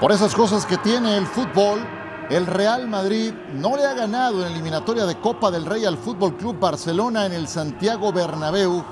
[0.00, 1.78] Por esas cosas que tiene el fútbol,
[2.28, 6.36] el Real Madrid no le ha ganado en eliminatoria de Copa del Rey al Fútbol
[6.36, 8.84] Club Barcelona en el Santiago Bernabéu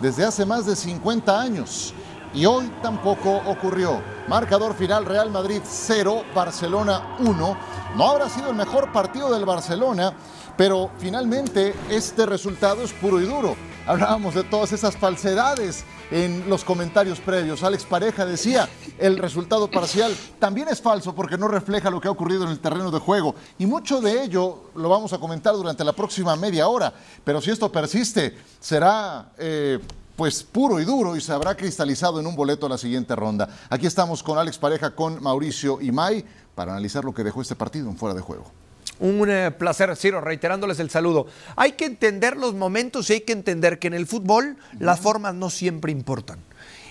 [0.00, 1.92] desde hace más de 50 años.
[2.32, 4.00] Y hoy tampoco ocurrió.
[4.28, 7.58] Marcador final Real Madrid 0, Barcelona 1.
[7.96, 10.12] No habrá sido el mejor partido del Barcelona,
[10.56, 13.56] pero finalmente este resultado es puro y duro.
[13.84, 17.62] Hablábamos de todas esas falsedades en los comentarios previos.
[17.62, 22.12] Alex Pareja decía, el resultado parcial también es falso porque no refleja lo que ha
[22.12, 23.34] ocurrido en el terreno de juego.
[23.58, 26.92] Y mucho de ello lo vamos a comentar durante la próxima media hora.
[27.24, 29.32] Pero si esto persiste, será...
[29.38, 29.78] Eh,
[30.16, 33.48] pues puro y duro y se habrá cristalizado en un boleto a la siguiente ronda.
[33.68, 37.54] Aquí estamos con Alex Pareja, con Mauricio y May para analizar lo que dejó este
[37.54, 38.50] partido en fuera de juego.
[38.98, 41.26] Un eh, placer, Ciro, reiterándoles el saludo.
[41.56, 45.34] Hay que entender los momentos y hay que entender que en el fútbol las formas
[45.34, 46.38] no siempre importan.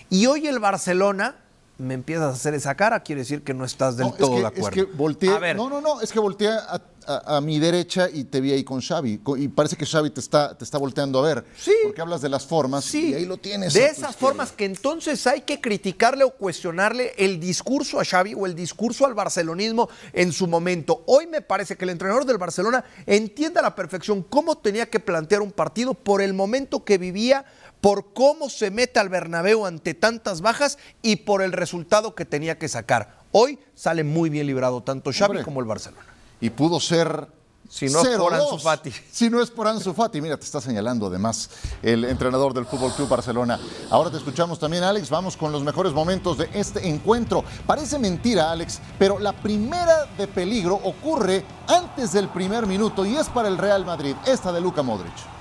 [0.09, 1.35] Y hoy el Barcelona
[1.77, 4.67] me empiezas a hacer esa cara, quiere decir que no estás del todo de acuerdo.
[4.67, 6.81] Es que volteé, no, no, no, es que volteé a,
[7.41, 9.21] mi derecha y te vi ahí con Xavi.
[9.37, 11.45] Y parece que Xavi te está, te está volteando a ver.
[11.57, 11.73] Sí.
[11.83, 13.11] Porque hablas de las formas sí.
[13.11, 13.73] y ahí lo tienes.
[13.73, 18.45] De esas formas que entonces hay que criticarle o cuestionarle el discurso a Xavi o
[18.45, 21.03] el discurso al barcelonismo en su momento.
[21.07, 24.99] Hoy me parece que el entrenador del Barcelona entiende a la perfección cómo tenía que
[24.99, 27.45] plantear un partido por el momento que vivía
[27.81, 32.57] por cómo se mete al Bernabéu ante tantas bajas y por el resultado que tenía
[32.57, 33.19] que sacar.
[33.31, 36.14] Hoy sale muy bien librado tanto Xavi como el Barcelona.
[36.41, 37.27] Y pudo ser
[37.69, 38.91] si no es por Ansu Fati.
[39.11, 40.21] Si no es por Ansu Fati.
[40.21, 41.49] Mira, te está señalando además
[41.81, 43.59] el entrenador del Fútbol Club Barcelona.
[43.89, 45.09] Ahora te escuchamos también, Alex.
[45.09, 47.43] Vamos con los mejores momentos de este encuentro.
[47.65, 53.27] Parece mentira, Alex, pero la primera de peligro ocurre antes del primer minuto y es
[53.29, 55.34] para el Real Madrid, esta de Luka Modric.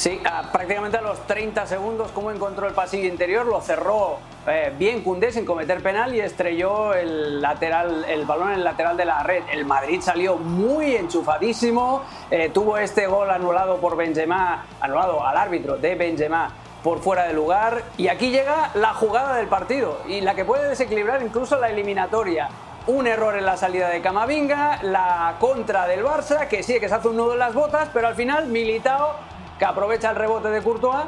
[0.00, 0.18] Sí,
[0.50, 5.30] prácticamente a los 30 segundos, como encontró el pasillo interior, lo cerró eh, bien Cundé
[5.30, 9.42] sin cometer penal y estrelló el lateral, el balón en el lateral de la red.
[9.52, 12.00] El Madrid salió muy enchufadísimo,
[12.30, 16.50] eh, tuvo este gol anulado por Benzema, anulado al árbitro de Benzema
[16.82, 20.66] por fuera de lugar y aquí llega la jugada del partido y la que puede
[20.66, 22.48] desequilibrar incluso la eliminatoria
[22.86, 26.94] un error en la salida de Camavinga, la contra del Barça, que sí que se
[26.94, 29.28] hace un nudo en las botas, pero al final Militao
[29.60, 31.04] que aprovecha el rebote de Courtois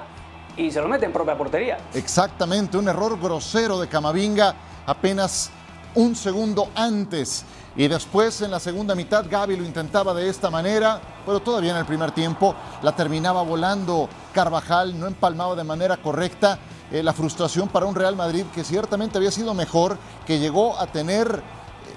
[0.58, 1.78] y se lo mete en propia portería.
[1.94, 4.54] Exactamente, un error grosero de Camavinga
[4.86, 5.50] apenas
[5.94, 7.46] un segundo antes.
[7.74, 11.78] Y después en la segunda mitad Gaby lo intentaba de esta manera, pero todavía en
[11.78, 16.58] el primer tiempo la terminaba volando Carvajal, no empalmaba de manera correcta.
[16.90, 19.96] Eh, la frustración para un Real Madrid que ciertamente había sido mejor,
[20.26, 21.42] que llegó a tener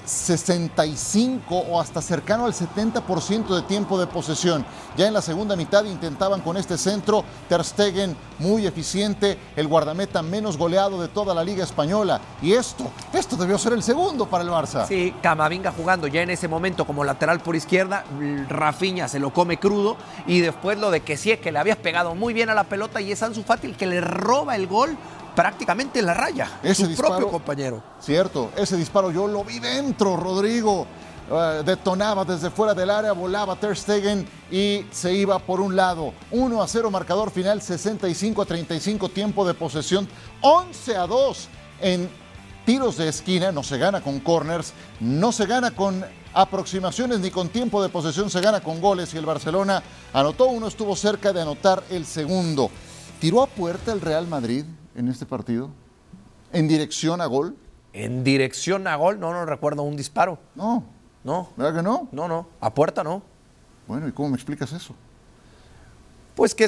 [0.05, 4.65] 65 o hasta cercano al 70% de tiempo de posesión.
[4.95, 10.21] Ya en la segunda mitad intentaban con este centro Ter Stegen muy eficiente, el guardameta
[10.21, 12.21] menos goleado de toda la Liga Española.
[12.41, 14.87] Y esto, esto debió ser el segundo para el Barça.
[14.87, 18.03] Sí, Camavinga jugando ya en ese momento como lateral por izquierda,
[18.49, 22.15] Rafinha se lo come crudo y después lo de que sí, que le habías pegado
[22.15, 24.97] muy bien a la pelota y es Ansu Fati el que le roba el gol
[25.35, 26.59] prácticamente en la raya.
[26.63, 27.83] Ese su propio compañero.
[27.99, 30.87] Cierto, ese disparo yo lo vi dentro, Rodrigo.
[31.29, 36.13] Eh, detonaba desde fuera del área, volaba Ter Stegen y se iba por un lado.
[36.31, 40.07] 1 a 0 marcador final, 65 a 35 tiempo de posesión,
[40.41, 41.49] 11 a 2
[41.81, 42.09] en
[42.63, 47.49] tiros de esquina, no se gana con corners, no se gana con aproximaciones ni con
[47.49, 49.81] tiempo de posesión, se gana con goles y el Barcelona
[50.13, 52.69] anotó uno, estuvo cerca de anotar el segundo.
[53.19, 54.65] ¿Tiró a puerta el Real Madrid?
[54.95, 55.69] En este partido?
[56.53, 57.55] ¿En dirección a gol?
[57.93, 60.39] En dirección a gol, no, no recuerdo un disparo.
[60.55, 60.83] No.
[61.23, 61.49] No.
[61.57, 62.07] ¿Verdad que no?
[62.11, 62.47] No, no.
[62.61, 63.23] A puerta no.
[63.87, 64.95] Bueno, ¿y cómo me explicas eso?
[66.35, 66.67] Pues que,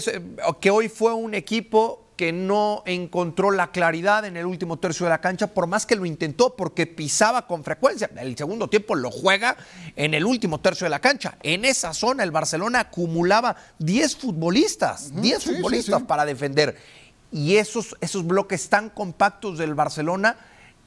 [0.60, 5.12] que hoy fue un equipo que no encontró la claridad en el último tercio de
[5.12, 8.10] la cancha, por más que lo intentó, porque pisaba con frecuencia.
[8.18, 9.56] El segundo tiempo lo juega
[9.96, 11.38] en el último tercio de la cancha.
[11.44, 16.75] En esa zona el Barcelona acumulaba 10 futbolistas, 10 futbolistas para defender
[17.31, 20.38] y esos, esos bloques tan compactos del Barcelona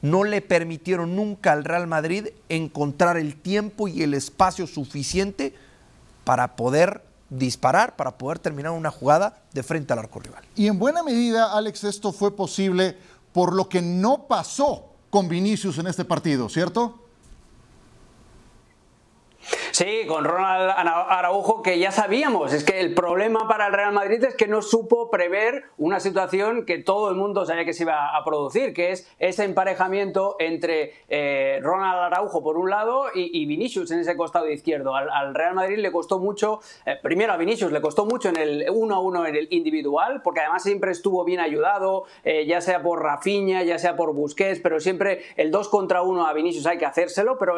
[0.01, 5.53] no le permitieron nunca al Real Madrid encontrar el tiempo y el espacio suficiente
[6.23, 10.43] para poder disparar, para poder terminar una jugada de frente al arco rival.
[10.55, 12.97] Y en buena medida, Alex, esto fue posible
[13.31, 17.00] por lo que no pasó con Vinicius en este partido, ¿cierto?
[19.81, 24.23] Sí, con Ronald Araujo, que ya sabíamos, es que el problema para el Real Madrid
[24.23, 28.15] es que no supo prever una situación que todo el mundo sabía que se iba
[28.15, 33.89] a producir, que es ese emparejamiento entre eh, Ronald Araujo por un lado y, Vinicius
[33.89, 34.93] en ese costado izquierdo.
[34.93, 38.65] Al, Real Madrid le costó mucho, eh, primero a Vinicius le costó mucho en el
[38.69, 42.83] 1 a 1 en el individual, porque además siempre estuvo bien ayudado, eh, ya sea
[42.83, 46.77] por Rafinha, ya sea por Busquets, pero siempre el 2 contra 1 a Vinicius hay
[46.77, 47.55] que hacérselo, pero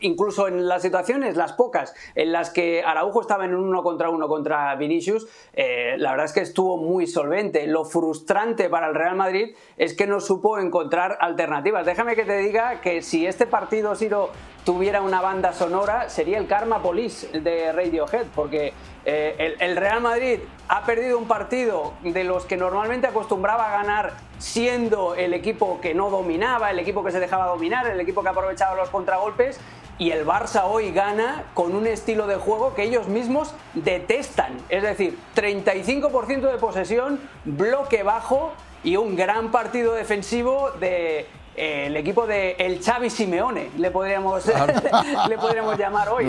[0.00, 4.10] incluso en las situaciones las pocas en las que Araujo estaba en un uno contra
[4.10, 7.66] uno contra Vinicius, eh, la verdad es que estuvo muy solvente.
[7.66, 11.84] Lo frustrante para el Real Madrid es que no supo encontrar alternativas.
[11.84, 14.30] Déjame que te diga que si este partido, Siro,
[14.64, 18.72] tuviera una banda sonora, sería el Karma Police de Radiohead, porque
[19.04, 20.38] eh, el, Real Madrid
[20.68, 25.94] ha perdido un partido de los que normalmente acostumbraba a ganar siendo el equipo que
[25.94, 29.58] no dominaba, el equipo que se dejaba dominar, el equipo que aprovechaba los contragolpes
[29.98, 34.56] y el Barça hoy gana con un estilo de juego que ellos mismos detestan.
[34.68, 38.52] Es decir, 35% de posesión, bloque bajo
[38.84, 41.26] y un gran partido defensivo de
[41.56, 44.44] eh, el equipo de el Xavi Simeone, le podríamos,
[45.28, 46.26] le podríamos llamar hoy.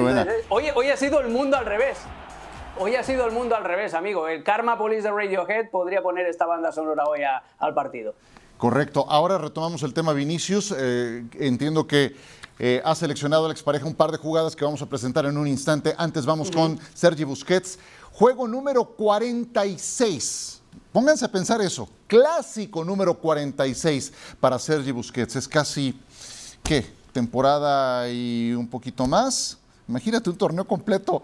[0.49, 0.65] hoy.
[0.75, 1.97] Hoy ha sido el mundo al revés.
[2.79, 4.27] Hoy ha sido el mundo al revés, amigo.
[4.27, 7.19] El Karma Police de Radiohead podría poner esta banda sonora hoy
[7.59, 8.15] al partido.
[8.57, 9.05] Correcto.
[9.09, 10.73] Ahora retomamos el tema Vinicius.
[10.75, 12.15] Eh, entiendo que
[12.57, 15.37] eh, ha seleccionado a la expareja un par de jugadas que vamos a presentar en
[15.37, 15.93] un instante.
[15.97, 17.77] Antes vamos con Sergi Busquets.
[18.11, 20.62] Juego número 46.
[20.93, 21.89] Pónganse a pensar eso.
[22.05, 25.35] Clásico número 46 para Sergi Busquets.
[25.35, 25.99] Es casi,
[26.63, 26.85] ¿qué?
[27.11, 29.57] Temporada y un poquito más.
[29.87, 31.23] Imagínate un torneo completo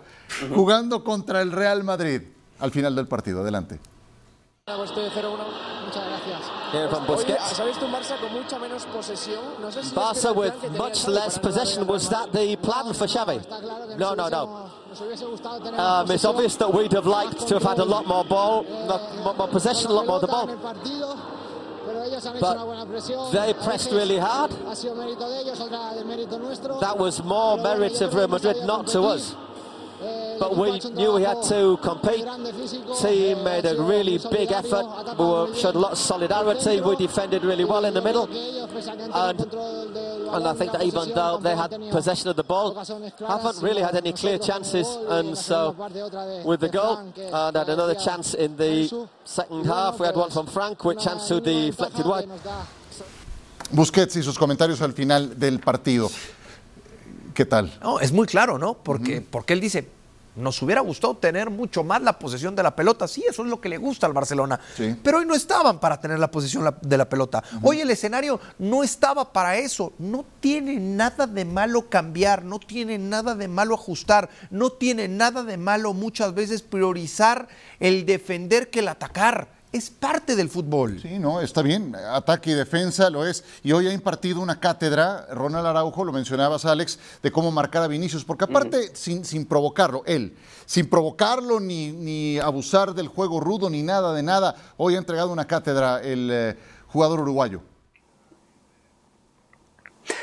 [0.56, 2.24] jugando contra el Real Madrid
[2.58, 3.42] al final del partido.
[3.42, 3.80] Adelante.
[5.86, 6.42] Muchas gracias.
[9.94, 11.88] Barca with much less possession.
[11.88, 13.40] Was that the plan for Xavi?
[13.98, 14.70] No, no, no.
[15.78, 19.34] Um, it's obvious that we'd have liked to have had a lot more ball, more,
[19.36, 20.48] more possession, a lot more the ball.
[22.42, 24.52] But they pressed really hard.
[26.82, 29.36] That was more merit of Real Madrid, not to us.
[30.40, 32.26] But we knew we had to compete.
[33.02, 34.86] Team made a really big effort.
[35.18, 36.82] We showed a lot of solidarity.
[36.82, 39.40] We defended really well in the middle, and
[40.32, 43.96] and I think that even though they had possession of the ball, haven't really had
[43.96, 44.88] any clear chances.
[45.10, 45.76] And so,
[46.46, 50.00] with the goal, and had another chance in the second half.
[50.00, 52.30] We had one from Frank, which chance to deflected wide.
[53.72, 56.10] Busquets y sus comentarios al final del partido.
[57.34, 57.78] ¿Qué tal?
[57.82, 58.76] No, es muy claro, ¿no?
[58.76, 59.88] Porque, porque él dice,
[60.40, 63.08] nos hubiera gustado tener mucho más la posesión de la pelota.
[63.08, 64.60] Sí, eso es lo que le gusta al Barcelona.
[65.04, 67.44] Pero hoy no estaban para tener la posesión de la pelota.
[67.62, 69.94] Hoy el escenario no estaba para eso.
[70.00, 75.44] No tiene nada de malo cambiar, no tiene nada de malo ajustar, no tiene nada
[75.44, 77.48] de malo muchas veces priorizar
[77.80, 81.00] el defender que el atacar es parte del fútbol.
[81.00, 81.96] Sí, no, está bien.
[81.96, 83.44] Ataque y defensa lo es.
[83.64, 87.88] Y hoy ha impartido una cátedra, Ronald Araujo, lo mencionabas, Alex, de cómo marcar a
[87.88, 88.26] Vinicius.
[88.26, 90.36] Porque aparte, sin, sin, provocarlo, él,
[90.66, 95.32] sin provocarlo ni, ni, abusar del juego rudo ni nada de nada, hoy ha entregado
[95.32, 96.58] una cátedra el eh,
[96.88, 97.62] jugador uruguayo.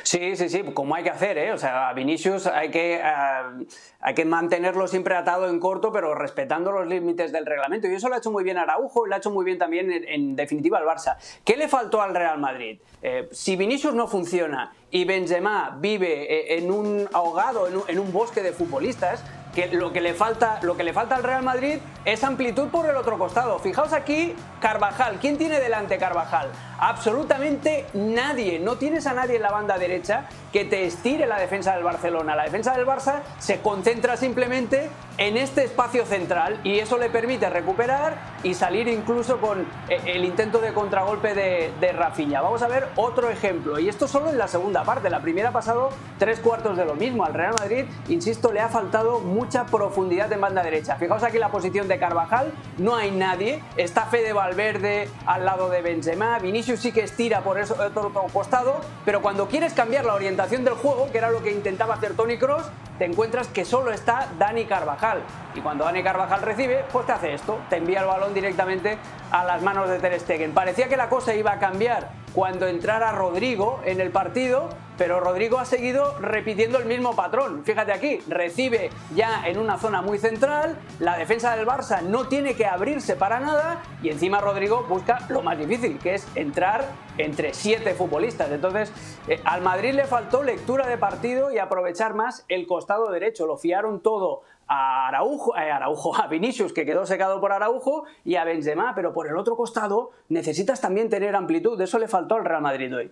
[0.02, 1.52] Sí, sí, sí, como hay que hacer, ¿eh?
[1.52, 3.66] O sea, a Vinicius hay que, eh,
[4.00, 7.88] hay que mantenerlo siempre atado en corto, pero respetando los límites del reglamento.
[7.88, 9.90] Y eso lo ha hecho muy bien Araujo y lo ha hecho muy bien también,
[9.90, 11.16] en, definitiva, al Barça.
[11.44, 12.78] ¿Qué le faltó al Real Madrid?
[13.02, 18.42] Eh, si Vinicius no funciona y Benzema vive eh, en un ahogado, en un bosque
[18.42, 19.22] de futbolistas,
[19.54, 22.88] que lo que le falta, lo que le falta al Real Madrid es amplitud por
[22.88, 23.58] el otro costado.
[23.58, 26.50] Fijaos aquí Carvajal, ¿quién tiene delante Carvajal?
[26.78, 31.74] Absolutamente nadie, no tienes a nadie en la banda derecha que te estire la defensa
[31.74, 32.36] del Barcelona.
[32.36, 37.50] La defensa del Barça se concentra simplemente en este espacio central y eso le permite
[37.50, 42.40] recuperar y salir incluso con eh, el intento de contragolpe de, de Rafinha.
[42.40, 45.10] Vamos a ver otro ejemplo y esto solo en la segunda parte.
[45.10, 47.24] La primera ha pasado tres cuartos de lo mismo.
[47.24, 50.96] Al Real Madrid, insisto, le ha faltado mucha profundidad en banda derecha.
[50.96, 55.82] Fijaos aquí la posición de Carvajal, no hay nadie, está Fede Valverde al lado de
[55.82, 60.14] Benzema, Vinicius sí que estira por eso otro, otro costado, pero cuando quieres cambiar la
[60.14, 62.66] orientación del juego, que era lo que intentaba hacer Tony Cross,
[62.98, 65.20] te encuentras que solo está Dani Carvajal.
[65.54, 68.98] Y cuando Dani Carvajal recibe, pues te hace esto, te envía el balón directamente
[69.30, 70.54] a las manos de Ter Stegen.
[70.54, 75.58] Parecía que la cosa iba a cambiar cuando entrara Rodrigo en el partido, pero Rodrigo
[75.58, 77.64] ha seguido repitiendo el mismo patrón.
[77.64, 82.54] Fíjate aquí, recibe ya en una zona muy central, la defensa del Barça no tiene
[82.54, 86.84] que abrirse para nada y encima Rodrigo busca lo más difícil, que es entrar
[87.16, 88.50] entre siete futbolistas.
[88.50, 88.92] Entonces,
[89.28, 93.46] eh, al Madrid le faltó lectura de partido y aprovechar más el costado derecho.
[93.46, 98.36] Lo fiaron todo a Araujo, eh, Araujo, a Vinicius, que quedó secado por Araujo, y
[98.36, 101.80] a Benzema, pero por el otro costado necesitas también tener amplitud.
[101.80, 103.10] Eso le faltó al Real Madrid hoy.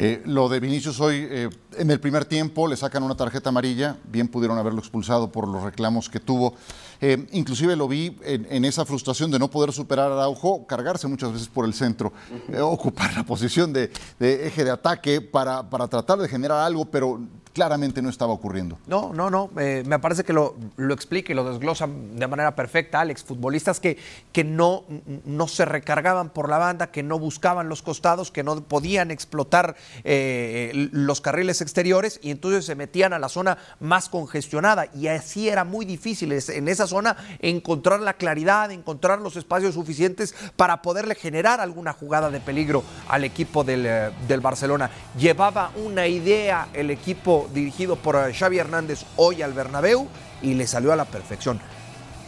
[0.00, 3.96] Eh, lo de Vinicius hoy, eh, en el primer tiempo le sacan una tarjeta amarilla,
[4.04, 6.54] bien pudieron haberlo expulsado por los reclamos que tuvo.
[7.00, 11.48] Eh, inclusive lo vi en, esa frustración de no poder superar Araujo, cargarse muchas veces
[11.48, 12.12] por el centro,
[12.60, 13.90] ocupar la posición de,
[14.20, 17.20] eje de ataque para, tratar de generar algo, pero
[17.58, 18.78] claramente no estaba ocurriendo.
[18.86, 19.50] No, no, no.
[19.52, 23.24] me parece que lo, lo, explica y lo desglosa de manera perfecta, Alex.
[23.24, 23.98] Futbolistas que,
[24.30, 24.84] que no,
[25.24, 29.74] no se recargaban por la banda, que no buscaban los costados, que no podían explotar
[30.04, 34.86] eh, los carriles exteriores y entonces se metían a la zona más congestionada.
[34.94, 40.32] Y así era muy difícil en esa zona encontrar la claridad, encontrar los espacios suficientes
[40.54, 44.90] para poderle generar alguna jugada de peligro al equipo del, eh, del Barcelona.
[45.18, 50.08] Llevaba una idea el equipo dirigido por Xavi Hernández hoy al Bernabéu
[50.42, 51.60] y le salió a la perfección.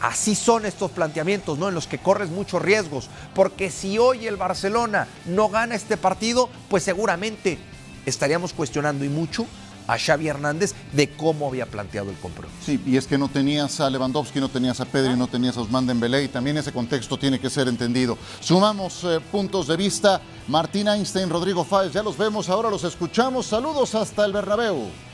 [0.00, 1.68] Así son estos planteamientos, ¿no?
[1.68, 3.08] En los que corres muchos riesgos.
[3.34, 7.58] Porque si hoy el Barcelona no gana este partido, pues seguramente
[8.06, 9.46] estaríamos cuestionando y mucho
[9.86, 12.56] a Xavi Hernández de cómo había planteado el compromiso.
[12.64, 15.62] Sí, y es que no tenías a Lewandowski, no tenías a Pedri, no tenías a
[15.62, 18.16] Osman Dembélé y también ese contexto tiene que ser entendido.
[18.40, 20.20] Sumamos eh, puntos de vista.
[20.48, 23.46] Martín Einstein, Rodrigo Fáez, ya los vemos, ahora los escuchamos.
[23.46, 25.09] Saludos hasta el Bernabéu.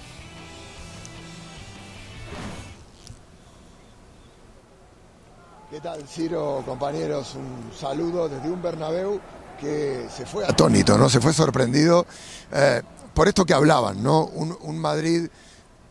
[5.76, 7.34] ¿Qué tal, Ciro, compañeros?
[7.34, 9.20] Un saludo desde un Bernabéu
[9.60, 11.10] que se fue atónito, ¿no?
[11.10, 12.06] Se fue sorprendido
[12.50, 12.80] eh,
[13.12, 14.24] por esto que hablaban, ¿no?
[14.24, 15.28] Un, Madrid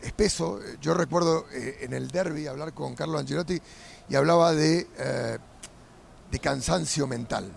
[0.01, 0.59] espeso.
[0.81, 3.61] Yo recuerdo eh, en el derby hablar con Carlos Ancelotti
[4.09, 5.37] y hablaba de, eh,
[6.31, 7.51] de cansancio mental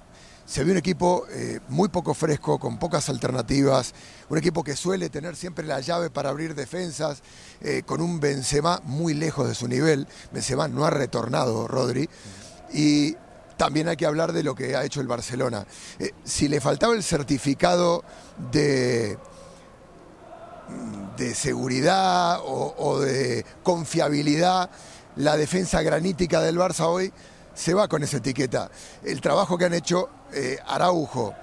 [0.49, 3.93] se vio un equipo eh, muy poco fresco, con pocas alternativas,
[4.31, 7.23] un equipo que suele tener siempre la llave para abrir defensas,
[7.61, 10.09] eh, con un Benzema muy lejos de su nivel.
[10.33, 12.09] Benzema no ha retornado, Rodri.
[12.73, 13.15] Y
[13.59, 15.67] también hay que hablar de lo que ha hecho el Barcelona.
[15.99, 18.03] Eh, si le faltaba el certificado
[18.51, 19.19] de,
[21.19, 24.71] de seguridad o, o de confiabilidad,
[25.17, 27.13] la defensa granítica del Barça hoy
[27.59, 28.71] se va con esa etiqueta.
[29.03, 31.35] El trabajo que han hecho eh, Araujo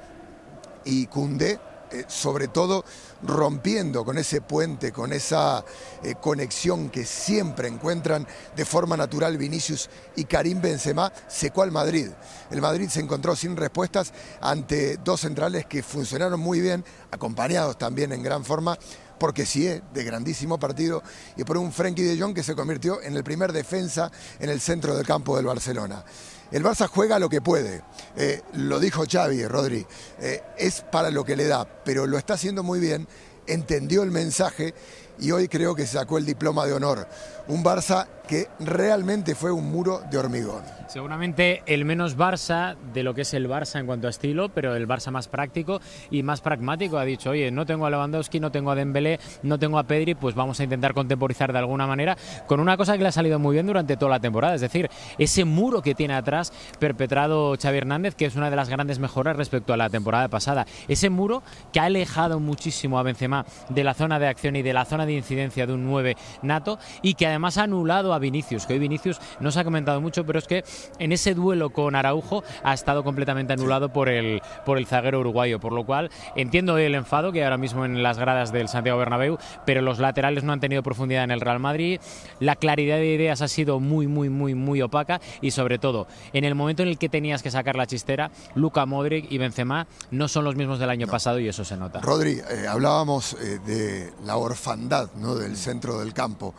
[0.85, 1.59] y Cundé,
[1.91, 2.85] eh, sobre todo
[3.21, 5.65] rompiendo con ese puente, con esa
[6.03, 12.07] eh, conexión que siempre encuentran de forma natural Vinicius y Karim Benzema, secó al Madrid.
[12.49, 18.13] El Madrid se encontró sin respuestas ante dos centrales que funcionaron muy bien, acompañados también
[18.13, 18.77] en gran forma
[19.19, 21.03] porque sí es de grandísimo partido,
[21.37, 24.59] y por un Frenkie de Jong que se convirtió en el primer defensa en el
[24.59, 26.03] centro del campo del Barcelona.
[26.51, 27.81] El Barça juega lo que puede,
[28.15, 29.85] eh, lo dijo Xavi, Rodri,
[30.19, 33.07] eh, es para lo que le da, pero lo está haciendo muy bien,
[33.47, 34.73] entendió el mensaje
[35.19, 37.07] y hoy creo que sacó el diploma de honor.
[37.47, 40.63] Un Barça que realmente fue un muro de hormigón.
[40.87, 44.75] Seguramente el menos Barça de lo que es el Barça en cuanto a estilo, pero
[44.75, 46.97] el Barça más práctico y más pragmático.
[46.97, 50.15] Ha dicho, oye, no tengo a Lewandowski, no tengo a Dembélé, no tengo a Pedri,
[50.15, 52.17] pues vamos a intentar contemporizar de alguna manera
[52.47, 54.89] con una cosa que le ha salido muy bien durante toda la temporada, es decir,
[55.17, 59.35] ese muro que tiene atrás perpetrado Xavi Hernández, que es una de las grandes mejoras
[59.37, 60.65] respecto a la temporada pasada.
[60.87, 64.73] Ese muro que ha alejado muchísimo a Benzema de la zona de acción y de
[64.73, 68.65] la zona de incidencia de un 9 nato y que además ha anulado a Vinicius,
[68.65, 70.63] que hoy Vinicius no se ha comentado mucho, pero es que
[70.99, 75.59] en ese duelo con Araujo ha estado completamente anulado por el, por el zaguero uruguayo,
[75.59, 79.37] por lo cual entiendo el enfado que ahora mismo en las gradas del Santiago Bernabéu,
[79.65, 81.99] pero los laterales no han tenido profundidad en el Real Madrid,
[82.39, 86.43] la claridad de ideas ha sido muy, muy, muy, muy opaca y sobre todo, en
[86.43, 90.27] el momento en el que tenías que sacar la chistera, Luca Modric y Benzema no
[90.27, 92.01] son los mismos del año pasado y eso se nota.
[92.01, 95.35] Rodri, eh, hablábamos eh, de la orfandad ¿no?
[95.35, 96.53] del centro del campo.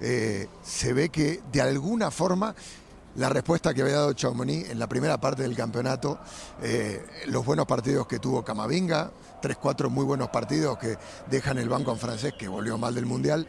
[0.00, 2.54] Eh, se ve que de alguna forma
[3.16, 6.18] la respuesta que había dado Chaumoni en la primera parte del campeonato,
[6.62, 9.10] eh, los buenos partidos que tuvo Camavinga,
[9.42, 10.96] tres, cuatro muy buenos partidos que
[11.28, 13.46] dejan el banco en francés, que volvió mal del Mundial.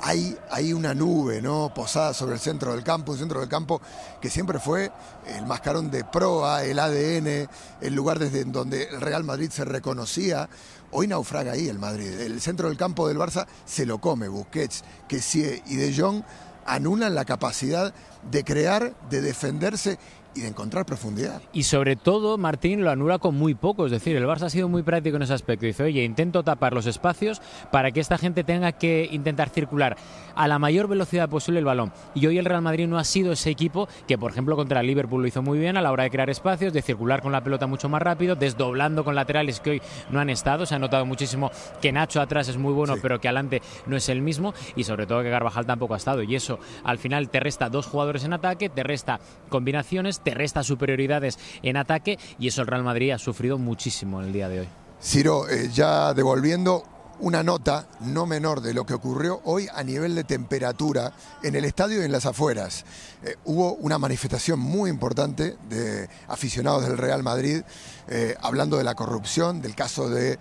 [0.00, 1.72] Hay, hay, una nube ¿no?
[1.72, 3.80] posada sobre el centro del campo, un centro del campo
[4.20, 4.90] que siempre fue
[5.26, 7.48] el mascarón de proa, el ADN,
[7.80, 10.48] el lugar desde donde el Real Madrid se reconocía.
[10.96, 12.20] Hoy naufraga ahí el Madrid.
[12.20, 14.28] El centro del campo del Barça se lo come.
[14.28, 16.22] Busquets, Kessie y De Jong
[16.66, 17.92] anulan la capacidad
[18.30, 19.98] de crear, de defenderse
[20.34, 21.40] y de encontrar profundidad.
[21.52, 23.86] Y sobre todo, Martín lo anula con muy poco.
[23.86, 25.66] Es decir, el Barça ha sido muy práctico en ese aspecto.
[25.66, 29.96] Dice, oye, intento tapar los espacios para que esta gente tenga que intentar circular
[30.34, 31.92] a la mayor velocidad posible el balón.
[32.14, 34.86] Y hoy el Real Madrid no ha sido ese equipo que, por ejemplo, contra el
[34.86, 37.42] Liverpool lo hizo muy bien a la hora de crear espacios, de circular con la
[37.42, 40.66] pelota mucho más rápido, desdoblando con laterales que hoy no han estado.
[40.66, 41.50] Se ha notado muchísimo
[41.80, 44.54] que Nacho atrás es muy bueno, pero que adelante no es el mismo.
[44.76, 46.22] Y sobre todo que Carvajal tampoco ha estado.
[46.22, 50.62] Y eso, al final, te resta dos jugadores en ataque, te resta combinaciones, te resta
[50.62, 54.60] superioridades en ataque y eso el Real Madrid ha sufrido muchísimo en el día de
[54.60, 54.68] hoy.
[55.02, 56.82] Ciro, eh, ya devolviendo
[57.20, 61.12] una nota no menor de lo que ocurrió hoy a nivel de temperatura
[61.42, 62.84] en el estadio y en las afueras.
[63.22, 67.62] Eh, hubo una manifestación muy importante de aficionados del Real Madrid
[68.08, 70.38] eh, hablando de la corrupción, del caso de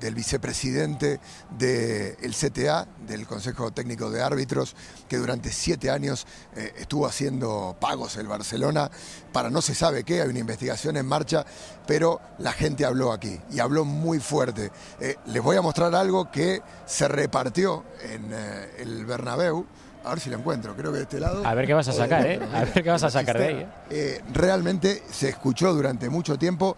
[0.00, 1.20] del vicepresidente
[1.58, 4.74] del CTA, del Consejo Técnico de Árbitros,
[5.08, 6.26] que durante siete años
[6.56, 8.90] eh, estuvo haciendo pagos el Barcelona
[9.32, 11.44] para no se sabe qué, hay una investigación en marcha,
[11.86, 14.72] pero la gente habló aquí y habló muy fuerte.
[15.00, 19.66] Eh, les voy a mostrar algo que se repartió en eh, el Bernabéu.
[20.04, 21.46] A ver si lo encuentro, creo que de este lado.
[21.46, 22.40] A ver qué vas a sacar, ¿eh?
[22.54, 23.68] A ver qué vas a sacar de ahí.
[23.90, 24.22] ¿eh?
[24.32, 26.76] realmente se escuchó durante mucho tiempo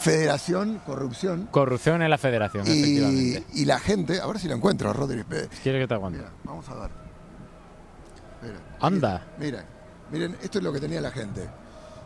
[0.00, 1.48] Federación, corrupción.
[1.50, 3.44] Corrupción en la federación, y, efectivamente.
[3.52, 5.24] Y la gente, a ver si lo encuentro, Rodri.
[5.62, 6.24] ¿Quiere que te aguante?
[6.42, 6.90] vamos a ver.
[8.80, 9.26] Anda.
[9.38, 9.64] Miren,
[10.10, 11.46] miren, esto es lo que tenía la gente.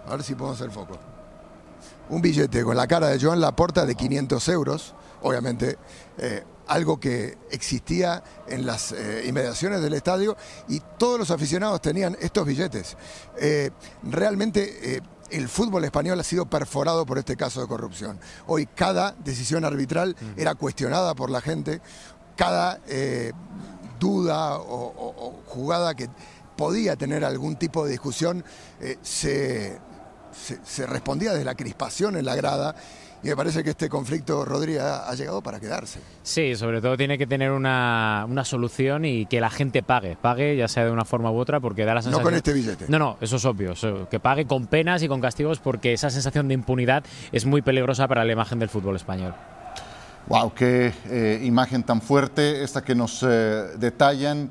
[0.09, 0.99] A ver si podemos hacer foco.
[2.09, 5.79] Un billete con la cara de Joan Laporta de 500 euros, obviamente.
[6.65, 10.37] Eh, algo que existía en las eh, inmediaciones del estadio
[10.69, 12.97] y todos los aficionados tenían estos billetes.
[13.39, 13.71] Eh,
[14.03, 18.19] realmente el fútbol español ha sido perforado por este caso de corrupción.
[18.47, 21.81] Hoy cada decisión arbitral era cuestionada por la gente,
[22.37, 22.81] cada
[23.99, 26.09] duda o, jugada que
[26.57, 28.45] podía tener algún tipo de discusión
[29.03, 29.79] se,
[30.65, 32.77] se respondía desde la crispación en la grada
[33.25, 35.99] y me parece que este conflicto, Rodríguez, ha, llegado para quedarse.
[36.23, 40.69] Sí, sobre todo tiene que tener una, solución y que la gente pague, pague ya
[40.69, 42.23] sea de una forma u otra, porque da la sensación...
[42.23, 42.85] No con este billete.
[42.89, 43.73] No, no, eso es obvio,
[44.11, 47.03] que pague con penas y con castigos porque esa sensación de impunidad
[47.33, 49.35] es muy peligrosa para la imagen del fútbol español.
[50.27, 53.27] Wow, qué eh, imagen tan fuerte esta que nos eh,
[53.79, 54.51] detallan.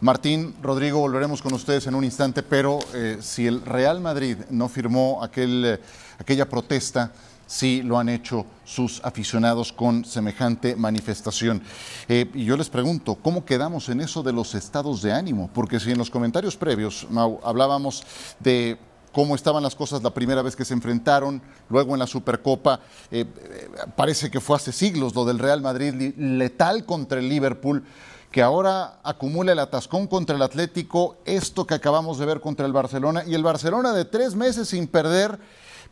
[0.00, 4.68] Martín, Rodrigo, volveremos con ustedes en un instante, pero eh, si el Real Madrid no
[4.68, 5.78] firmó aquel,
[6.18, 7.12] aquella protesta,
[7.48, 11.60] sí lo han hecho sus aficionados con semejante manifestación.
[12.08, 15.50] Eh, y yo les pregunto, ¿cómo quedamos en eso de los estados de ánimo?
[15.52, 18.04] Porque si en los comentarios previos, Mau, hablábamos
[18.38, 18.78] de
[19.12, 22.80] cómo estaban las cosas la primera vez que se enfrentaron, luego en la Supercopa,
[23.10, 27.82] eh, eh, parece que fue hace siglos lo del Real Madrid letal contra el Liverpool
[28.30, 32.74] que ahora acumula el atascón contra el Atlético, esto que acabamos de ver contra el
[32.74, 35.38] Barcelona, y el Barcelona de tres meses sin perder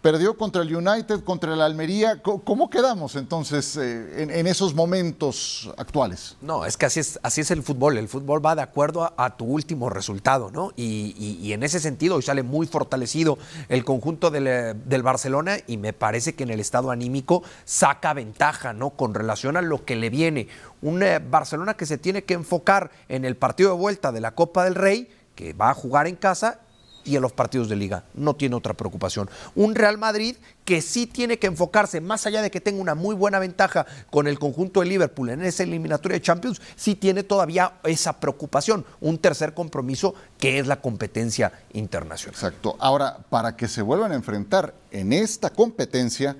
[0.02, 2.22] perdió contra el United, contra el Almería.
[2.22, 6.36] ¿Cómo quedamos entonces eh, en, esos momentos actuales?
[6.40, 7.98] No, es que así es, así es el fútbol.
[7.98, 10.72] El fútbol va de acuerdo a, tu último resultado, ¿no?
[10.76, 16.34] Y, en ese sentido hoy sale muy fortalecido el conjunto del, Barcelona y me parece
[16.34, 18.90] que en el estado anímico saca ventaja, ¿no?
[18.90, 20.48] Con relación a lo que le viene.
[20.82, 24.34] Un eh, Barcelona que se tiene que enfocar en el partido de vuelta de la
[24.34, 26.60] Copa del Rey que va a jugar en casa
[27.06, 28.04] y en los partidos de liga.
[28.14, 29.30] No tiene otra preocupación.
[29.54, 33.14] Un Real Madrid que sí tiene que enfocarse, más allá de que tenga una muy
[33.14, 37.74] buena ventaja con el conjunto de Liverpool en esa eliminatoria de Champions, sí tiene todavía
[37.84, 38.84] esa preocupación.
[39.00, 42.34] Un tercer compromiso que es la competencia internacional.
[42.34, 42.76] Exacto.
[42.80, 46.36] Ahora, para que se vuelvan a enfrentar en esta competencia,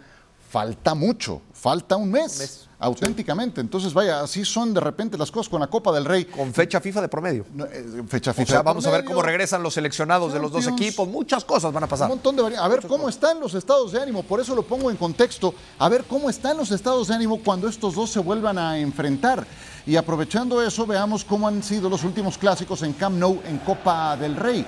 [0.48, 3.61] falta mucho, falta un mes auténticamente.
[3.61, 6.26] Entonces, vaya, así son de repente las cosas con la Copa del Rey.
[6.26, 7.46] Con fecha FIFA de promedio.
[7.70, 8.62] Eh, fecha FIFA.
[8.62, 11.09] vamos a ver cómo regresan los seleccionados de los dos equipos.
[11.09, 12.11] Muchas cosas van a pasar.
[12.11, 14.22] Un montón de A ver cómo están los estados de ánimo.
[14.22, 15.54] Por eso lo pongo en contexto.
[15.78, 19.46] A ver cómo están los estados de ánimo cuando estos dos se vuelvan a enfrentar.
[19.87, 24.16] Y aprovechando eso, veamos cómo han sido los últimos clásicos en Camp Nou en Copa
[24.16, 24.66] del Rey.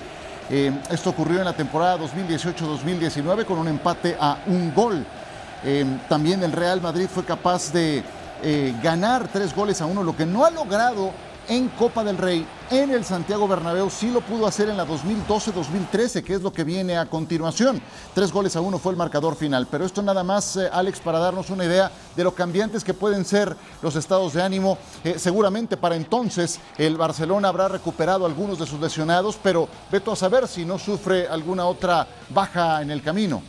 [0.51, 5.05] Eh, esto ocurrió en la temporada 2018-2019 con un empate a un gol.
[5.65, 8.05] Eh, también el Real Madrid fue capaz de
[8.43, 11.11] eh, ganar tres goles a uno, lo que no ha logrado
[11.49, 16.23] en Copa del Rey en el Santiago Bernabéu, sí lo pudo hacer en la 2012-2013,
[16.23, 17.81] que es lo que viene a continuación.
[18.15, 21.19] Tres goles a uno fue el marcador final, pero esto nada más, eh, Alex, para
[21.19, 24.77] darnos una idea de lo cambiantes que pueden ser los estados de ánimo.
[25.17, 30.47] seguramente para entonces el Barcelona habrá recuperado algunos de sus lesionados, pero veto a saber
[30.47, 33.43] si no sufre alguna otra baja en el camino.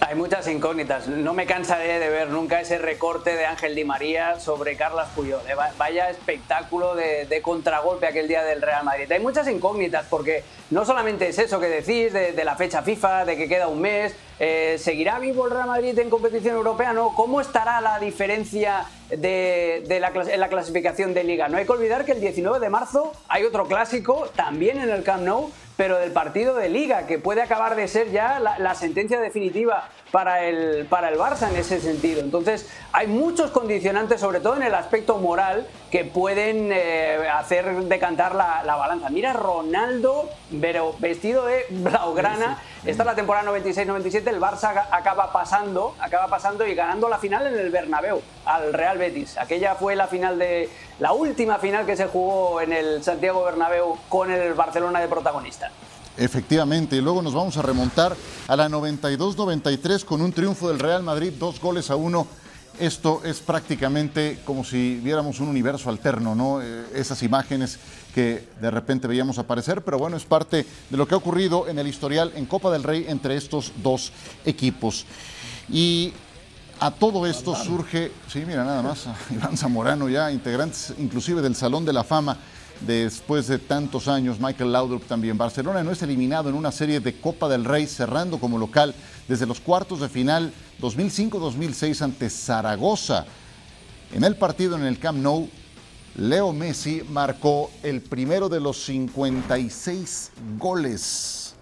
[0.00, 1.08] Hay muchas incógnitas.
[1.08, 5.40] No me cansaré de ver nunca ese recorte de Ángel Di María sobre Carlas Puyol.
[5.48, 9.10] Eh, vaya espectáculo de, contragolpe aquel día del Real Madrid.
[9.10, 13.36] Hay muchas incógnitas porque no solamente es eso que decís de, la fecha FIFA, de
[13.36, 14.14] que queda un mes.
[14.38, 16.92] Eh, ¿Seguirá vivo el Real Madrid en competición europea?
[16.92, 17.14] ¿No?
[17.14, 21.48] ¿Cómo estará la diferencia de, la, en la clasificación de liga?
[21.48, 25.02] No hay que olvidar que el 19 de marzo hay otro clásico también en el
[25.02, 29.20] Camp Nou pero del partido de liga, que puede acabar de ser ya la, sentencia
[29.20, 32.22] definitiva para el, para el Barça en ese sentido.
[32.22, 38.34] Entonces, hay muchos condicionantes, sobre todo en el aspecto moral, que pueden eh, hacer decantar
[38.34, 39.10] la, la, balanza.
[39.10, 42.62] Mira Ronaldo, pero vestido de blaugrana.
[42.86, 47.46] Esta es la temporada 96-97, el Barça acaba pasando, acaba pasando y ganando la final
[47.48, 49.36] en el Bernabéu al Real Betis.
[49.36, 53.98] Aquella fue la final de la última final que se jugó en el Santiago Bernabéu
[54.08, 55.70] con el Barcelona de protagonista.
[56.18, 58.16] Efectivamente, y luego nos vamos a remontar
[58.48, 62.26] a la 92-93 con un triunfo del Real Madrid, dos goles a uno.
[62.78, 66.62] Esto es prácticamente como si viéramos un universo alterno, ¿no?
[66.62, 67.78] Eh, esas imágenes
[68.14, 71.78] que de repente veíamos aparecer, pero bueno, es parte de lo que ha ocurrido en
[71.78, 74.12] el historial en Copa del Rey entre estos dos
[74.44, 75.04] equipos.
[75.70, 76.14] Y
[76.80, 81.84] a todo esto surge, sí, mira nada más, Iván Zamorano ya, integrantes inclusive del Salón
[81.84, 82.38] de la Fama
[82.80, 85.38] después de tantos años, Michael Laudrup también.
[85.38, 88.94] Barcelona no es eliminado en una serie de Copa del Rey, cerrando como local
[89.28, 93.24] desde los cuartos de final 2005-2006 ante Zaragoza.
[94.12, 95.48] En el partido en el Camp Nou,
[96.16, 101.54] Leo Messi marcó el primero de los 56 goles.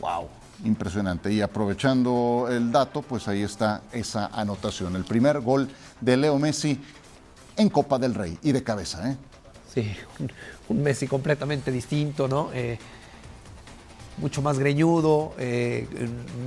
[0.00, 0.28] ¡Wow!
[0.64, 1.32] Impresionante.
[1.32, 4.96] Y aprovechando el dato, pues ahí está esa anotación.
[4.96, 5.68] El primer gol
[6.00, 6.78] de Leo Messi
[7.56, 9.16] en Copa del Rey y de cabeza, ¿eh?
[9.74, 9.90] Sí,
[10.68, 12.50] un, Messi completamente distinto, ¿no?
[12.54, 12.78] Eh,
[14.18, 15.86] mucho más greñudo, eh,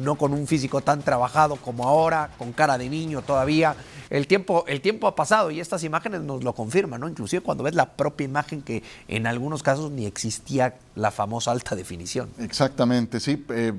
[0.01, 3.75] no con un físico tan trabajado como ahora, con cara de niño todavía.
[4.09, 7.09] El tiempo, el tiempo ha pasado y estas imágenes nos lo confirman, ¿no?
[7.09, 11.75] Inclusive cuando ves la propia imagen que en algunos casos ni existía la famosa alta
[11.75, 12.29] definición.
[12.39, 13.45] Exactamente, sí.
[13.49, 13.73] Eh,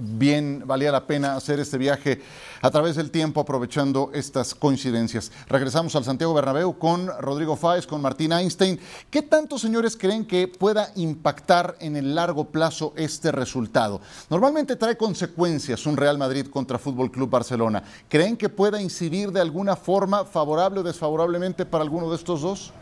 [0.00, 2.20] bien valía la pena hacer este viaje
[2.62, 5.30] a través del tiempo aprovechando estas coincidencias.
[5.48, 8.78] Regresamos al Santiago Bernabéu con Rodrigo Fáez, con Martín Einstein.
[9.10, 14.00] ¿Qué tantos señores creen que pueda impactar en el largo plazo este resultado?
[14.28, 17.82] Normalmente trae consecuencias un Real Madrid contra Fútbol Club Barcelona.
[18.08, 22.72] ¿Creen que pueda incidir de alguna forma favorable o desfavorablemente para alguno de estos dos?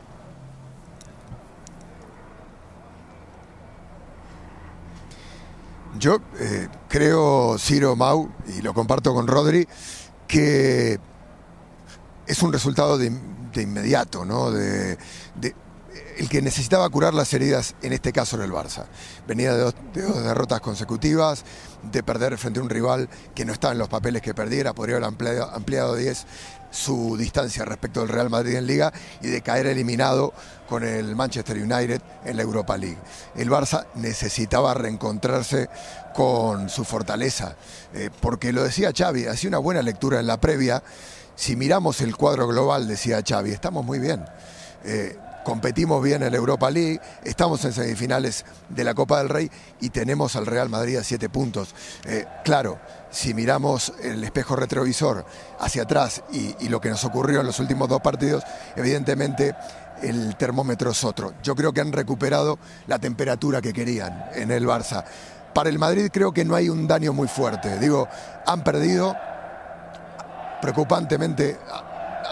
[5.99, 9.67] Yo eh, creo, Ciro Mau, y lo comparto con Rodri,
[10.29, 11.01] que
[12.27, 13.11] es un resultado de,
[13.57, 14.53] inmediato, ¿no?
[14.53, 14.97] De,
[16.19, 18.87] el que necesitaba curar las heridas, en este caso en el Barça.
[19.27, 21.45] Venía de dos, derrotas consecutivas,
[21.91, 24.97] de perder frente a un rival que no estaba en los papeles que perdiera, podría
[24.97, 26.27] haber ampliado, ampliado 10
[26.71, 30.33] su distancia respecto del Real Madrid en Liga y de caer eliminado
[30.69, 32.99] con el Manchester United en la Europa League.
[33.35, 35.69] El Barça necesitaba reencontrarse
[36.15, 37.57] con su fortaleza,
[37.95, 40.83] eh, porque lo decía Xavi, hacía una buena lectura en la previa.
[41.37, 44.25] Si miramos el cuadro global, decía Xavi, estamos muy bien.
[44.85, 45.17] Eh,
[45.49, 49.89] competimos bien en la Europa League, estamos en semifinales de la Copa del Rey y
[49.89, 51.75] tenemos al Real Madrid a siete puntos.
[52.05, 52.79] Eh, claro,
[53.11, 55.25] si miramos el espejo retrovisor
[55.59, 58.45] hacia atrás y, lo que nos ocurrió en los últimos dos partidos,
[58.77, 59.55] evidentemente
[60.03, 61.33] el termómetro es otro.
[61.43, 65.03] Yo creo que han recuperado la temperatura que querían en el Barça.
[65.55, 67.79] Para el Madrid creo que no hay un daño muy fuerte.
[67.79, 68.07] Digo,
[68.45, 69.17] han perdido
[70.61, 71.57] preocupantemente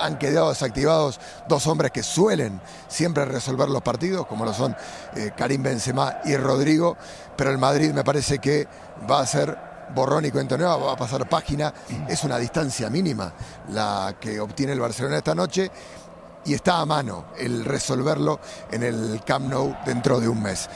[0.00, 4.76] han quedado desactivados dos hombres que suelen siempre resolver los partidos, como lo son
[5.14, 6.96] eh, Karim Benzema y Rodrigo,
[7.36, 8.66] pero el Madrid me parece que
[9.10, 9.56] va a ser
[9.94, 11.72] borrón y cuento nueva, va a pasar página,
[12.08, 13.32] es una distancia mínima
[13.70, 15.70] la que obtiene el Barcelona esta noche
[16.44, 20.68] y está a mano el resolverlo en el Camp Nou dentro de un mes.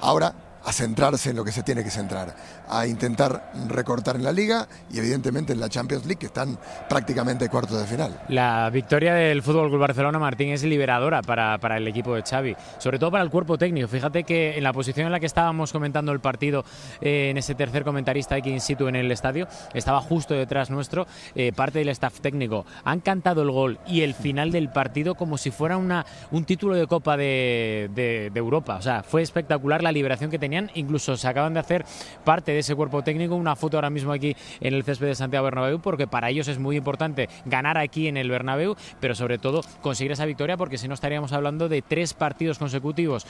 [0.00, 0.34] Ahora
[0.64, 2.34] a centrarse en lo que se tiene que centrar,
[2.68, 7.48] a intentar recortar en la liga y evidentemente en la Champions League que están prácticamente
[7.48, 8.20] cuartos de final.
[8.28, 12.56] La victoria del Fútbol Club Barcelona Martín es liberadora para, para, el equipo de Xavi,
[12.78, 13.88] sobre todo para el cuerpo técnico.
[13.88, 16.64] Fíjate que en la posición en la que estábamos comentando el partido
[17.00, 21.06] eh, en ese tercer comentarista aquí in situ en el estadio, estaba justo detrás nuestro
[21.34, 22.64] eh, parte del staff técnico.
[22.84, 26.76] Han cantado el gol y el final del partido como si fuera una, un título
[26.76, 28.76] de Copa de, de, Europa.
[28.76, 31.86] O sea, fue espectacular la liberación que tenía tenían, incluso se acaban de hacer
[32.22, 35.44] parte de ese cuerpo técnico, una foto ahora mismo aquí en el césped de Santiago
[35.44, 39.62] Bernabéu, porque para ellos es muy importante ganar aquí en el Bernabéu, pero sobre todo
[39.82, 43.26] conseguir esa victoria, porque si no estaríamos hablando de tres partidos consecutivos,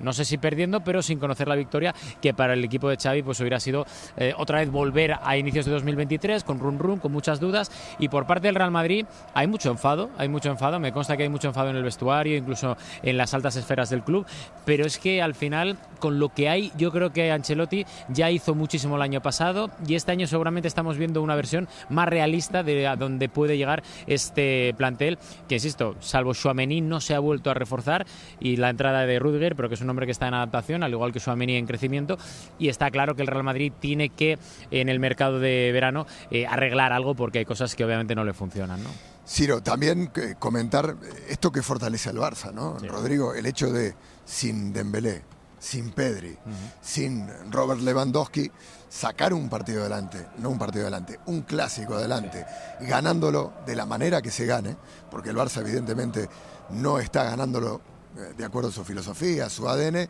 [0.00, 3.22] no sé si perdiendo, pero sin conocer la victoria, que para el equipo de Xavi
[3.22, 3.84] pues hubiera sido
[4.16, 8.08] eh, otra vez volver a inicios de 2023 con run run, con muchas dudas, y
[8.08, 11.28] por parte del Real Madrid hay mucho enfado, hay mucho enfado, me consta que hay
[11.28, 14.26] mucho enfado en el vestuario, incluso en las altas esferas del club,
[14.64, 18.54] pero es que al final con lo que hay, yo creo que Ancelotti ya hizo
[18.68, 22.86] muchísimo el año pasado y este año seguramente estamos viendo una versión más realista de
[22.86, 27.54] a dónde puede llegar este plantel, que insisto, salvo Chouameni no se ha vuelto a
[27.54, 28.06] reforzar
[28.40, 30.92] y la entrada de Rudiger, pero que es un hombre que está en adaptación, al
[30.92, 32.18] igual que Chouameni en crecimiento
[32.58, 34.38] y está claro que el Real Madrid tiene que
[34.70, 38.34] en el mercado de verano eh, arreglar algo porque hay cosas que obviamente no le
[38.34, 38.90] funcionan, ¿no?
[39.26, 40.94] Ciro, también eh, comentar
[41.26, 42.76] esto que fortalece al Barça, ¿no?
[42.80, 43.94] Rodrigo, el hecho de
[44.26, 45.22] sin Dembélé,
[45.58, 46.36] sin Pedri,
[46.80, 48.50] sin Robert Lewandowski,
[48.88, 52.44] sacar un partido adelante, no un partido adelante, un clásico adelante,
[52.80, 54.76] ganándolo de la manera que se gane,
[55.10, 56.28] porque el Barça evidentemente
[56.70, 57.80] no está ganándolo
[58.16, 60.08] eh, de acuerdo a su filosofía, a su ADN,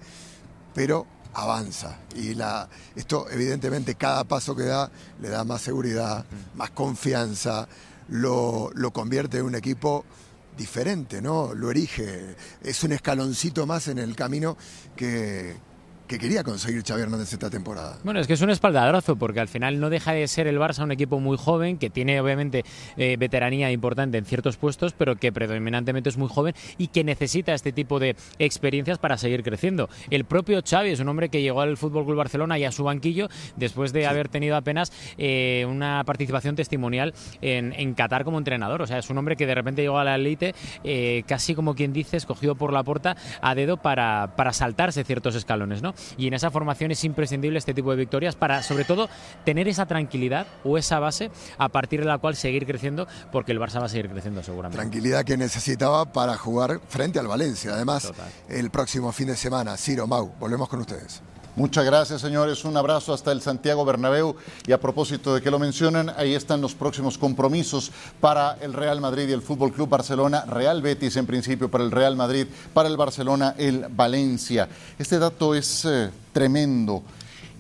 [0.74, 1.98] pero avanza.
[2.14, 7.68] Y la, esto evidentemente cada paso que da le da más seguridad, más confianza,
[8.08, 10.04] lo, lo convierte en un equipo
[10.59, 11.55] diferente, ¿no?
[11.55, 12.37] Lo erige.
[12.62, 14.59] Es un escaloncito más en el camino
[14.94, 15.57] que,
[16.09, 17.99] que quería conseguir Xavi Hernández esta temporada.
[18.03, 20.83] Bueno, es que es un espaldadrazo porque al final no deja de ser el Barça
[20.83, 22.64] un equipo muy joven que tiene obviamente
[22.97, 27.53] eh, veteranía importante en ciertos puestos, pero que predominantemente es muy joven y que necesita
[27.53, 29.90] este tipo de experiencias para seguir creciendo.
[30.09, 32.85] El propio Xavi es un hombre que llegó al Fútbol Club Barcelona y a su
[32.85, 38.81] banquillo después de haber tenido apenas eh, una participación testimonial en, en, Qatar como entrenador.
[38.81, 41.75] O sea, es un hombre que de repente llegó a la elite eh, casi como
[41.75, 45.94] quien dice, escogido por la puerta a dedo para, para saltarse ciertos escalones, ¿no?
[46.16, 49.08] Y en esa formación es imprescindible este tipo de victorias para, sobre todo,
[49.44, 53.61] tener esa tranquilidad o esa base a partir de la cual seguir creciendo, porque el
[53.61, 54.78] Barça va a seguir creciendo seguramente.
[54.78, 57.74] Tranquilidad que necesitaba para jugar frente al Valencia.
[57.74, 58.12] Además,
[58.48, 61.22] el próximo fin de semana, Ciro Mau, volvemos con ustedes.
[61.59, 62.64] Muchas gracias, señores.
[62.64, 64.37] Un abrazo hasta el Santiago Bernabéu.
[64.68, 67.90] Y a propósito de que lo mencionan, ahí están los próximos compromisos
[68.21, 70.44] para el Real Madrid y el Fútbol Club Barcelona.
[70.47, 74.68] Real Betis, en principio, para el Real Madrid, para el Barcelona, el Valencia.
[75.01, 77.03] Este dato es eh, tremendo.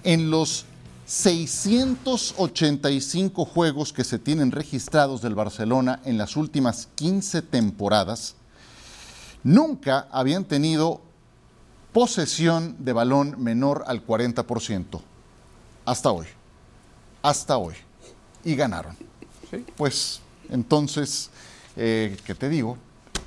[0.04, 0.64] En los
[1.06, 8.36] 685 juegos que se tienen registrados del Barcelona en las últimas 15 temporadas,
[9.42, 11.07] nunca habían tenido
[11.92, 15.00] posesión de balón menor al 40%.
[15.84, 16.26] Hasta hoy.
[17.22, 17.74] Hasta hoy.
[18.44, 18.96] Y ganaron.
[19.76, 20.20] Pues
[20.50, 21.30] entonces,
[21.76, 22.76] eh, ¿qué te digo?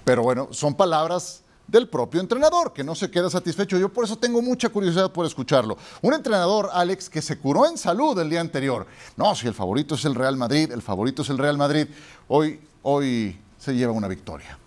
[0.03, 3.77] Pero bueno, son palabras del propio entrenador, que no se queda satisfecho.
[3.77, 5.77] Yo por eso tengo mucha curiosidad por escucharlo.
[6.01, 8.85] Un entrenador, Alex, que se curó en salud el día anterior.
[9.15, 11.87] No, si el favorito es el Real Madrid, el favorito es el Real Madrid.
[12.27, 14.57] Hoy, hoy se lleva una victoria.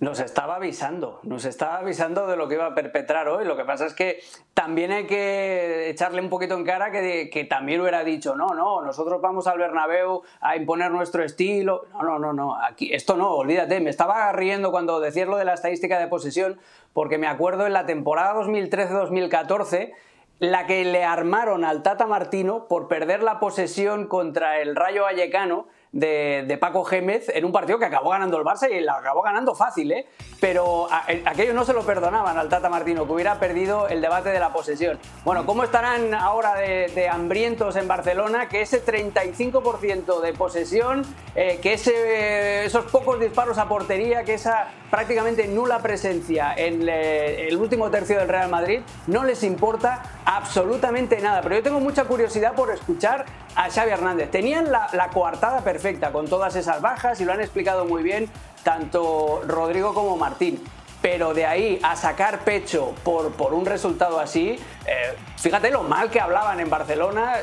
[0.00, 3.44] Nos estaba avisando, nos estaba avisando de lo que iba a perpetrar hoy.
[3.44, 4.20] Lo que pasa es que
[4.54, 8.80] también hay que echarle un poquito en cara que, que también hubiera dicho, no, no,
[8.80, 11.86] nosotros vamos al Bernabéu a imponer nuestro estilo.
[11.92, 13.80] No, no, no, no, aquí, esto no, olvídate.
[13.80, 16.60] Me estaba riendo cuando decías lo de la estadística de posesión,
[16.92, 19.92] porque me acuerdo en la temporada 2013-2014
[20.38, 25.66] la que le armaron al Tata Martino por perder la posesión contra el Rayo Vallecano
[25.92, 29.54] de, Paco Gémez en un partido que acabó ganando el Barça y la acabó ganando
[29.54, 30.06] fácil, ¿eh?
[30.40, 34.38] Pero aquello no se lo perdonaban al Tata Martino, que hubiera perdido el debate de
[34.38, 34.98] la posesión.
[35.24, 38.48] Bueno, ¿cómo estarán ahora de, hambrientos en Barcelona?
[38.48, 41.02] Que ese 35% de posesión,
[41.34, 47.56] eh, que ese, esos pocos disparos a portería, que esa prácticamente nula presencia en el
[47.56, 51.42] último tercio del Real Madrid, no les importa absolutamente nada.
[51.42, 54.30] Pero yo tengo mucha curiosidad por escuchar a Xavi Hernández.
[54.30, 58.30] Tenían la, coartada perfecta con todas esas bajas y lo han explicado muy bien
[58.62, 60.62] tanto Rodrigo como Martín.
[61.00, 66.10] Pero de ahí a sacar pecho por, por un resultado así, eh, fíjate lo mal
[66.10, 67.34] que hablaban en Barcelona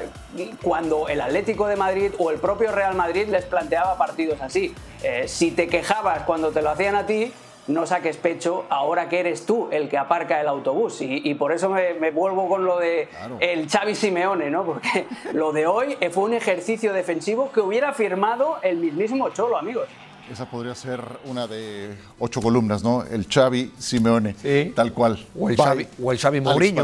[0.62, 4.76] cuando el Atlético de Madrid o el propio Real Madrid les planteaba partidos así.
[5.04, 7.32] Eh, si te quejabas cuando te lo hacían a ti,
[7.68, 10.98] no saques pecho ahora que eres tú el que aparca el autobús.
[11.02, 13.08] Y, por eso me, vuelvo con lo de
[13.40, 14.64] el Xavi Simeone, ¿no?
[14.64, 19.88] Porque lo de hoy fue un ejercicio defensivo que hubiera firmado el mismísimo Cholo, amigos.
[20.32, 23.04] Esa podría ser una de ocho columnas, ¿no?
[23.04, 24.36] El Xavi Simeone,
[24.76, 25.24] tal cual.
[25.40, 26.84] O el, Xavi, o el Xavi Mourinho.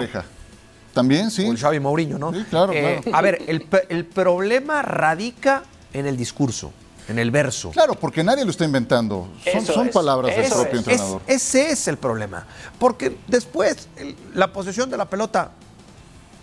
[0.94, 1.48] También, sí.
[1.48, 2.34] O el Xavi Mourinho, ¿no?
[2.34, 5.63] Sí, claro, eh, A ver, el, el problema radica
[5.94, 6.74] en el discurso
[7.12, 7.69] en el verso.
[7.71, 9.30] Claro, porque nadie lo está inventando.
[9.52, 10.74] Son, son es, palabras del propio es.
[10.74, 11.21] Es- entrenador.
[11.28, 12.45] ese es el problema.
[12.80, 15.52] Porque después, el- la posesión de la pelota.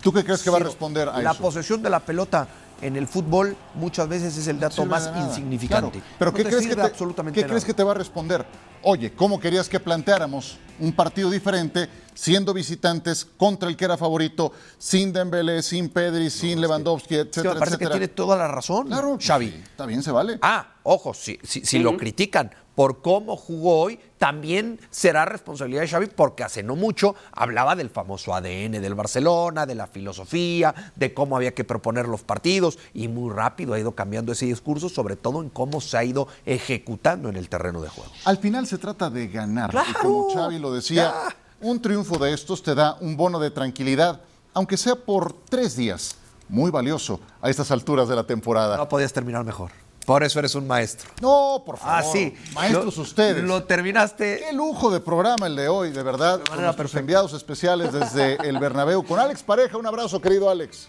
[0.01, 1.41] ¿Tú qué crees que va a responder a La eso?
[1.41, 2.47] posesión de la pelota
[2.81, 5.91] en el fútbol muchas veces es el dato más insignificante.
[5.99, 7.49] Claro, Pero No ¿qué, crees que, te, absolutamente qué nada.
[7.51, 8.45] crees que te va a responder?
[8.81, 14.51] Oye, ¿cómo querías que planteáramos un partido diferente siendo visitantes contra el que era favorito,
[14.77, 18.87] sin Dembélé, sin Pedri, sin Lewandowski, que etcétera, me parece que tiene toda la razón,
[18.87, 19.49] Claro, Xavi.
[19.49, 20.39] sí, está bien, se vale.
[20.41, 25.89] Ah, ojo, si, si, si lo critican por cómo jugó hoy, también será responsabilidad de
[25.89, 31.13] Xavi porque hace no mucho hablaba del famoso ADN del Barcelona, de la filosofía, de
[31.13, 35.17] cómo había que proponer los partidos y muy rápido ha ido cambiando ese discurso, sobre
[35.17, 38.09] todo en cómo se ha ido ejecutando en el terreno de juego.
[38.23, 39.75] Al final se trata de ganar.
[39.89, 41.13] Y como Xavi lo decía,
[41.59, 44.21] un triunfo de estos te da un bono de tranquilidad,
[44.53, 46.15] aunque sea por tres días.
[46.47, 48.77] Muy valioso a estas alturas de la temporada.
[48.77, 49.69] No podías terminar mejor.
[50.05, 51.09] Por eso eres un maestro.
[51.21, 51.95] No, por favor.
[51.97, 52.35] Ah, sí.
[52.53, 53.43] Maestros Lo- ustedes.
[53.43, 54.43] Lo terminaste.
[54.47, 56.39] Qué lujo de programa el de hoy, de verdad.
[56.41, 56.99] Con manera perfecta.
[56.99, 59.03] enviados especiales desde el Bernabéu.
[59.03, 60.87] Con Alex Pareja, un abrazo, querido Alex.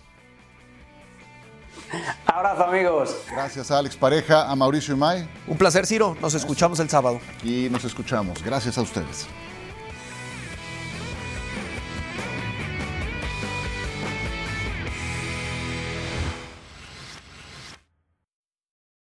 [2.25, 3.15] Abrazo, amigos.
[3.31, 6.17] Gracias a Alex Pareja, a Mauricio Imay Un placer, Ciro.
[6.21, 7.21] Nos escuchamos el sábado.
[7.43, 8.43] y nos escuchamos.
[8.43, 9.27] Gracias a ustedes.